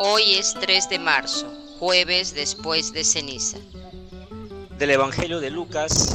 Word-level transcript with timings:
Hoy 0.00 0.34
es 0.34 0.54
3 0.54 0.90
de 0.90 1.00
marzo, 1.00 1.52
jueves 1.80 2.32
después 2.32 2.92
de 2.92 3.02
ceniza. 3.02 3.58
Del 4.78 4.90
Evangelio 4.90 5.40
de 5.40 5.50
Lucas, 5.50 6.14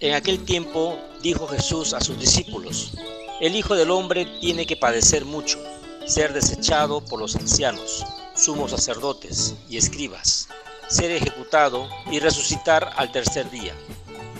en 0.00 0.14
aquel 0.14 0.44
tiempo 0.44 0.98
dijo 1.22 1.46
Jesús 1.46 1.94
a 1.94 2.00
sus 2.00 2.18
discípulos, 2.18 2.94
el 3.40 3.54
Hijo 3.54 3.76
del 3.76 3.92
Hombre 3.92 4.26
tiene 4.40 4.66
que 4.66 4.76
padecer 4.76 5.24
mucho, 5.24 5.60
ser 6.08 6.32
desechado 6.32 7.04
por 7.04 7.20
los 7.20 7.36
ancianos, 7.36 8.04
sumos 8.34 8.72
sacerdotes 8.72 9.54
y 9.68 9.76
escribas, 9.76 10.48
ser 10.88 11.12
ejecutado 11.12 11.88
y 12.10 12.18
resucitar 12.18 12.90
al 12.96 13.12
tercer 13.12 13.48
día. 13.52 13.76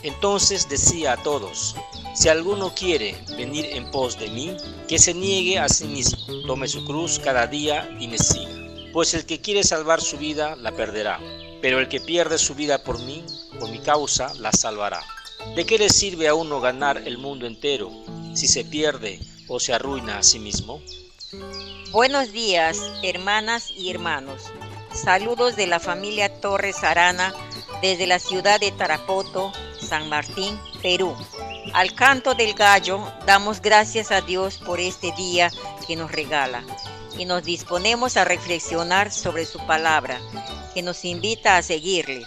Entonces 0.03 0.69
decía 0.69 1.13
a 1.13 1.23
todos, 1.23 1.77
si 2.19 2.29
alguno 2.29 2.75
quiere 2.75 3.15
venir 3.37 3.67
en 3.67 3.89
pos 3.93 4.19
de 4.19 4.29
mí, 4.29 4.57
que 4.89 4.99
se 4.99 5.15
niegue 5.15 5.61
a 5.61 5.69
sí 5.69 5.85
mismo, 5.85 6.19
tome 6.49 6.67
su 6.67 6.85
cruz 6.85 7.21
cada 7.21 7.47
día 7.47 7.97
y 8.01 8.09
me 8.09 8.19
siga. 8.19 8.51
Pues 8.93 9.15
el 9.15 9.25
que 9.25 9.41
quiere 9.41 9.63
salvar 9.63 10.01
su 10.01 10.19
vida 10.19 10.57
la 10.57 10.73
perderá, 10.73 11.21
pero 11.63 11.79
el 11.79 11.89
que 11.89 12.01
pierde 12.01 12.37
su 12.37 12.57
vida 12.57 12.83
por 12.83 12.99
mí, 12.99 13.25
por 13.61 13.71
mi 13.71 13.79
causa, 13.79 14.35
la 14.35 14.51
salvará. 14.51 15.01
¿De 15.55 15.65
qué 15.65 15.79
le 15.79 15.91
sirve 15.91 16.27
a 16.27 16.35
uno 16.35 16.61
ganar 16.61 17.01
el 17.07 17.19
mundo 17.19 17.47
entero 17.47 17.93
si 18.35 18.49
se 18.49 18.65
pierde 18.65 19.21
o 19.47 19.61
se 19.61 19.73
arruina 19.73 20.19
a 20.19 20.25
sí 20.25 20.41
mismo? 20.41 20.83
Buenos 21.93 22.33
días, 22.33 22.79
hermanas 23.05 23.71
y 23.71 23.91
hermanos. 23.91 24.43
Saludos 24.93 25.55
de 25.55 25.69
la 25.69 25.79
familia 25.79 26.41
Torres 26.41 26.83
Arana 26.83 27.33
desde 27.81 28.09
la 28.09 28.19
ciudad 28.19 28.59
de 28.59 28.73
Tarapoto, 28.73 29.53
San 29.81 30.09
Martín, 30.09 30.59
Perú. 30.83 31.15
Al 31.75 31.95
canto 31.95 32.35
del 32.35 32.55
gallo 32.55 33.13
damos 33.27 33.61
gracias 33.61 34.11
a 34.11 34.21
Dios 34.21 34.59
por 34.59 34.81
este 34.81 35.13
día 35.17 35.51
que 35.87 35.97
nos 35.97 36.11
regala 36.11 36.65
y 37.17 37.25
nos 37.25 37.45
disponemos 37.45 38.17
a 38.17 38.25
reflexionar 38.25 39.11
sobre 39.11 39.45
su 39.45 39.59
palabra, 39.67 40.21
que 40.75 40.83
nos 40.83 41.05
invita 41.05 41.57
a 41.57 41.63
seguirle, 41.63 42.25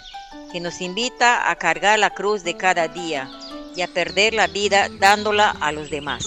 que 0.52 0.60
nos 0.60 0.80
invita 0.80 1.50
a 1.50 1.56
cargar 1.56 1.98
la 1.98 2.10
cruz 2.10 2.44
de 2.44 2.56
cada 2.56 2.88
día 2.88 3.30
y 3.74 3.82
a 3.82 3.88
perder 3.88 4.34
la 4.34 4.46
vida 4.46 4.88
dándola 5.00 5.50
a 5.60 5.72
los 5.72 5.90
demás. 5.90 6.24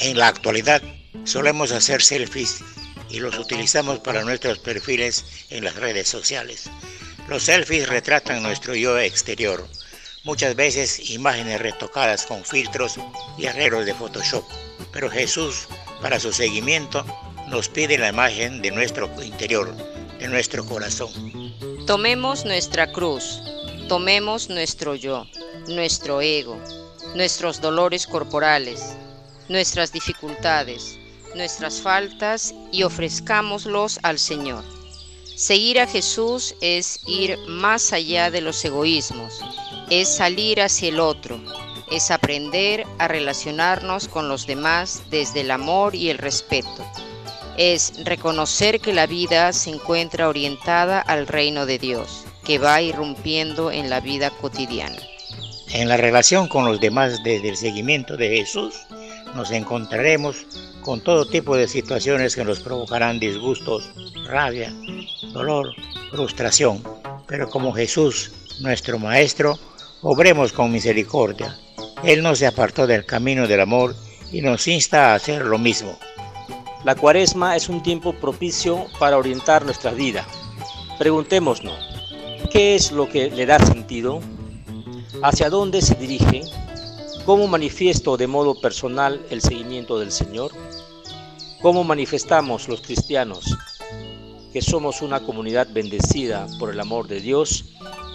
En 0.00 0.18
la 0.18 0.28
actualidad 0.28 0.82
solemos 1.24 1.72
hacer 1.72 2.02
selfies 2.02 2.62
y 3.08 3.20
los 3.20 3.38
utilizamos 3.38 4.00
para 4.00 4.24
nuestros 4.24 4.58
perfiles 4.58 5.46
en 5.50 5.64
las 5.64 5.76
redes 5.76 6.08
sociales. 6.08 6.70
Los 7.28 7.44
selfies 7.44 7.88
retratan 7.88 8.42
nuestro 8.42 8.74
yo 8.74 8.98
exterior, 8.98 9.66
muchas 10.26 10.56
veces 10.56 11.08
imágenes 11.10 11.60
retocadas 11.60 12.26
con 12.26 12.44
filtros 12.44 12.96
y 13.38 13.46
arreglos 13.46 13.86
de 13.86 13.94
Photoshop. 13.94 14.44
Pero 14.92 15.08
Jesús, 15.08 15.68
para 16.02 16.18
su 16.18 16.32
seguimiento, 16.32 17.06
nos 17.46 17.68
pide 17.68 17.96
la 17.96 18.08
imagen 18.08 18.60
de 18.60 18.72
nuestro 18.72 19.08
interior, 19.22 19.72
de 20.18 20.26
nuestro 20.26 20.66
corazón. 20.66 21.12
Tomemos 21.86 22.44
nuestra 22.44 22.90
cruz, 22.90 23.40
tomemos 23.88 24.48
nuestro 24.48 24.96
yo, 24.96 25.26
nuestro 25.68 26.20
ego, 26.20 26.60
nuestros 27.14 27.60
dolores 27.60 28.04
corporales, 28.04 28.96
nuestras 29.48 29.92
dificultades, 29.92 30.98
nuestras 31.36 31.80
faltas 31.80 32.52
y 32.72 32.82
ofrezcámoslos 32.82 34.00
al 34.02 34.18
Señor. 34.18 34.64
Seguir 35.36 35.78
a 35.78 35.86
Jesús 35.86 36.56
es 36.60 36.98
ir 37.06 37.38
más 37.46 37.92
allá 37.92 38.30
de 38.30 38.40
los 38.40 38.64
egoísmos, 38.64 39.40
es 39.90 40.08
salir 40.16 40.60
hacia 40.60 40.88
el 40.88 41.00
otro, 41.00 41.38
es 41.90 42.10
aprender 42.10 42.84
a 42.98 43.08
relacionarnos 43.08 44.08
con 44.08 44.28
los 44.28 44.46
demás 44.46 45.02
desde 45.10 45.42
el 45.42 45.50
amor 45.50 45.94
y 45.94 46.10
el 46.10 46.18
respeto. 46.18 46.84
Es 47.56 48.04
reconocer 48.04 48.80
que 48.80 48.92
la 48.92 49.06
vida 49.06 49.52
se 49.52 49.70
encuentra 49.70 50.28
orientada 50.28 51.00
al 51.00 51.26
reino 51.26 51.64
de 51.64 51.78
Dios, 51.78 52.24
que 52.44 52.58
va 52.58 52.82
irrumpiendo 52.82 53.70
en 53.70 53.88
la 53.88 54.00
vida 54.00 54.30
cotidiana. 54.30 54.98
En 55.70 55.88
la 55.88 55.96
relación 55.96 56.48
con 56.48 56.64
los 56.64 56.80
demás 56.80 57.22
desde 57.24 57.48
el 57.48 57.56
seguimiento 57.56 58.16
de 58.16 58.28
Jesús, 58.28 58.74
nos 59.34 59.50
encontraremos 59.50 60.46
con 60.82 61.00
todo 61.00 61.26
tipo 61.26 61.56
de 61.56 61.68
situaciones 61.68 62.34
que 62.34 62.44
nos 62.44 62.60
provocarán 62.60 63.18
disgustos, 63.18 63.90
rabia, 64.26 64.72
dolor, 65.32 65.74
frustración. 66.10 66.82
Pero 67.26 67.48
como 67.48 67.72
Jesús, 67.72 68.30
nuestro 68.60 68.98
Maestro, 68.98 69.58
obremos 70.08 70.52
con 70.52 70.70
misericordia. 70.70 71.58
Él 72.04 72.22
no 72.22 72.36
se 72.36 72.46
apartó 72.46 72.86
del 72.86 73.04
camino 73.04 73.48
del 73.48 73.60
amor 73.60 73.96
y 74.30 74.40
nos 74.40 74.68
insta 74.68 75.10
a 75.10 75.14
hacer 75.16 75.44
lo 75.44 75.58
mismo. 75.58 75.98
La 76.84 76.94
cuaresma 76.94 77.56
es 77.56 77.68
un 77.68 77.82
tiempo 77.82 78.12
propicio 78.12 78.86
para 79.00 79.18
orientar 79.18 79.64
nuestra 79.64 79.90
vida. 79.90 80.24
Preguntémonos, 80.96 81.76
¿qué 82.52 82.76
es 82.76 82.92
lo 82.92 83.08
que 83.08 83.32
le 83.32 83.46
da 83.46 83.58
sentido? 83.58 84.20
¿Hacia 85.24 85.50
dónde 85.50 85.82
se 85.82 85.96
dirige? 85.96 86.42
¿Cómo 87.24 87.48
manifiesto 87.48 88.16
de 88.16 88.28
modo 88.28 88.60
personal 88.60 89.20
el 89.30 89.40
seguimiento 89.40 89.98
del 89.98 90.12
Señor? 90.12 90.52
¿Cómo 91.60 91.82
manifestamos 91.82 92.68
los 92.68 92.80
cristianos 92.80 93.58
que 94.52 94.62
somos 94.62 95.02
una 95.02 95.18
comunidad 95.18 95.66
bendecida 95.72 96.46
por 96.60 96.70
el 96.70 96.78
amor 96.78 97.08
de 97.08 97.20
Dios 97.20 97.64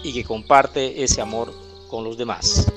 y 0.04 0.14
que 0.14 0.24
comparte 0.24 1.04
ese 1.04 1.20
amor 1.20 1.71
los 2.00 2.18
demás. 2.18 2.72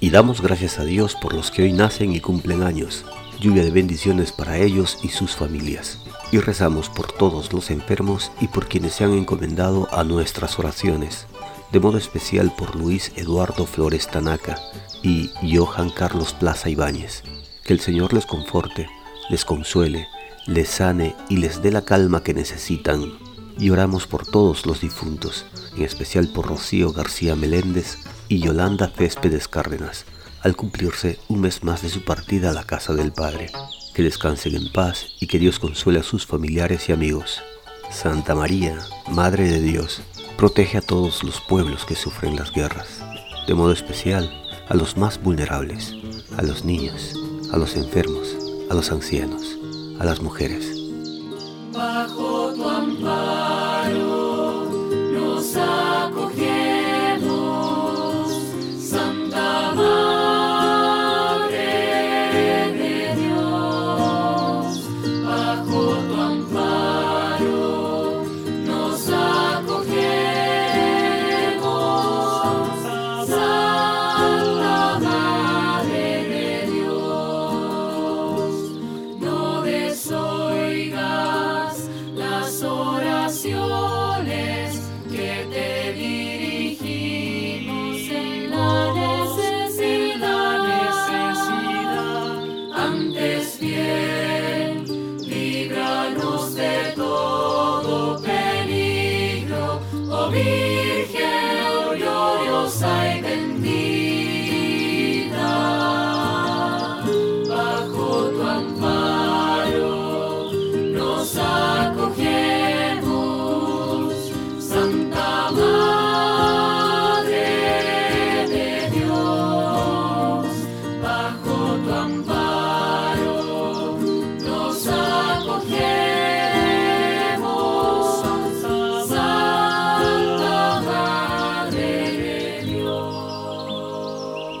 Y 0.00 0.10
damos 0.10 0.40
gracias 0.40 0.78
a 0.78 0.84
Dios 0.84 1.16
por 1.20 1.34
los 1.34 1.50
que 1.50 1.62
hoy 1.62 1.72
nacen 1.72 2.12
y 2.12 2.20
cumplen 2.20 2.62
años, 2.62 3.04
lluvia 3.40 3.64
de 3.64 3.70
bendiciones 3.70 4.30
para 4.30 4.58
ellos 4.58 4.98
y 5.02 5.08
sus 5.08 5.34
familias. 5.34 5.98
Y 6.30 6.38
rezamos 6.38 6.88
por 6.88 7.10
todos 7.10 7.52
los 7.52 7.70
enfermos 7.70 8.30
y 8.40 8.48
por 8.48 8.68
quienes 8.68 8.94
se 8.94 9.04
han 9.04 9.14
encomendado 9.14 9.88
a 9.92 10.04
nuestras 10.04 10.58
oraciones, 10.58 11.26
de 11.72 11.80
modo 11.80 11.98
especial 11.98 12.52
por 12.56 12.76
Luis 12.76 13.12
Eduardo 13.16 13.66
Flores 13.66 14.08
Tanaka 14.08 14.60
y 15.02 15.30
Johan 15.42 15.90
Carlos 15.90 16.32
Plaza 16.32 16.68
Ibáñez. 16.70 17.22
Que 17.64 17.72
el 17.72 17.80
Señor 17.80 18.12
les 18.12 18.26
conforte, 18.26 18.88
les 19.28 19.44
consuele, 19.44 20.06
les 20.46 20.68
sane 20.68 21.16
y 21.28 21.38
les 21.38 21.62
dé 21.62 21.72
la 21.72 21.82
calma 21.82 22.22
que 22.22 22.34
necesitan. 22.34 23.18
Y 23.58 23.70
oramos 23.70 24.06
por 24.06 24.26
todos 24.26 24.66
los 24.66 24.80
difuntos, 24.80 25.46
en 25.76 25.82
especial 25.82 26.28
por 26.28 26.46
Rocío 26.46 26.92
García 26.92 27.36
Meléndez 27.36 27.98
y 28.28 28.40
Yolanda 28.40 28.88
Céspedes 28.88 29.48
Cárdenas, 29.48 30.04
al 30.42 30.56
cumplirse 30.56 31.18
un 31.28 31.40
mes 31.40 31.62
más 31.62 31.82
de 31.82 31.88
su 31.88 32.04
partida 32.04 32.50
a 32.50 32.54
la 32.54 32.64
casa 32.64 32.94
del 32.94 33.12
Padre. 33.12 33.50
Que 33.94 34.02
descansen 34.02 34.54
en 34.54 34.72
paz 34.72 35.06
y 35.20 35.26
que 35.26 35.38
Dios 35.38 35.58
consuele 35.58 36.00
a 36.00 36.02
sus 36.02 36.26
familiares 36.26 36.88
y 36.88 36.92
amigos. 36.92 37.42
Santa 37.90 38.34
María, 38.34 38.78
Madre 39.10 39.48
de 39.48 39.60
Dios, 39.60 40.02
protege 40.36 40.78
a 40.78 40.82
todos 40.82 41.22
los 41.22 41.40
pueblos 41.40 41.84
que 41.84 41.94
sufren 41.94 42.36
las 42.36 42.52
guerras, 42.52 43.00
de 43.46 43.54
modo 43.54 43.72
especial 43.72 44.30
a 44.68 44.74
los 44.74 44.96
más 44.96 45.22
vulnerables, 45.22 45.94
a 46.36 46.42
los 46.42 46.64
niños, 46.64 47.14
a 47.52 47.56
los 47.56 47.76
enfermos, 47.76 48.36
a 48.70 48.74
los 48.74 48.90
ancianos, 48.90 49.56
a 49.98 50.04
las 50.04 50.20
mujeres. 50.20 50.72
Bajo 51.72 52.25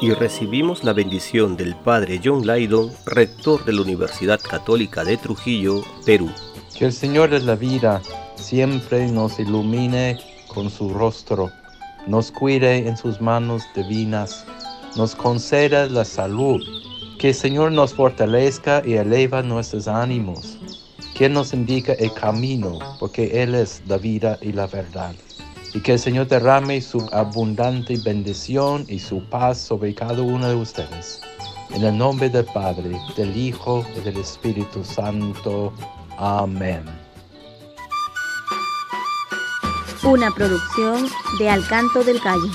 y 0.06 0.14
recibimos 0.14 0.84
la 0.84 0.92
bendición 0.92 1.56
del 1.56 1.74
Padre 1.74 2.20
John 2.22 2.46
Lydon, 2.46 2.92
rector 3.06 3.64
de 3.64 3.72
la 3.72 3.82
Universidad 3.82 4.40
Católica 4.40 5.02
de 5.02 5.16
Trujillo, 5.16 5.82
Perú. 6.04 6.30
Que 6.78 6.84
el 6.84 6.92
Señor 6.92 7.30
de 7.30 7.40
la 7.40 7.56
vida 7.56 8.00
siempre 8.36 9.10
nos 9.10 9.40
ilumine 9.40 10.16
con 10.46 10.70
su 10.70 10.90
rostro, 10.90 11.50
nos 12.06 12.30
cuide 12.30 12.86
en 12.86 12.96
sus 12.96 13.20
manos 13.20 13.64
divinas, 13.74 14.46
nos 14.94 15.16
conceda 15.16 15.88
la 15.88 16.04
salud, 16.04 16.62
que 17.18 17.30
el 17.30 17.34
Señor 17.34 17.72
nos 17.72 17.92
fortalezca 17.92 18.82
y 18.86 18.94
eleva 18.94 19.42
nuestros 19.42 19.88
ánimos, 19.88 20.56
que 21.16 21.28
nos 21.28 21.52
indique 21.52 21.96
el 21.98 22.12
camino, 22.12 22.78
porque 23.00 23.42
Él 23.42 23.56
es 23.56 23.82
la 23.88 23.98
vida 23.98 24.38
y 24.40 24.52
la 24.52 24.68
verdad. 24.68 25.16
Y 25.74 25.80
que 25.80 25.92
el 25.92 25.98
Señor 25.98 26.28
derrame 26.28 26.80
su 26.80 27.06
abundante 27.12 27.96
bendición 28.04 28.84
y 28.88 28.98
su 28.98 29.22
paz 29.28 29.58
sobre 29.58 29.94
cada 29.94 30.22
uno 30.22 30.48
de 30.48 30.54
ustedes. 30.54 31.20
En 31.70 31.84
el 31.84 31.96
nombre 31.98 32.30
del 32.30 32.44
Padre, 32.46 32.98
del 33.16 33.36
Hijo 33.36 33.84
y 33.96 34.00
del 34.00 34.16
Espíritu 34.18 34.84
Santo. 34.84 35.72
Amén. 36.16 36.84
Una 40.02 40.30
producción 40.30 41.08
de 41.38 41.50
Alcanto 41.50 42.04
del 42.04 42.20
Calle. 42.20 42.48